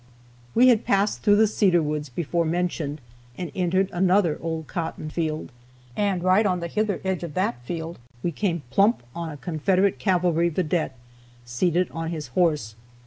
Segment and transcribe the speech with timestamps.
[0.55, 2.99] We had passed through the cedar woods before mentioned,
[3.37, 5.51] and entered another old cotton field.
[5.95, 9.99] And right in the hither edge of that field we came plump on a Confederate
[9.99, 10.95] cavalry vedette,
[11.45, 12.73] seated on his horse.